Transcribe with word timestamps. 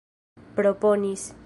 proponis 0.55 1.35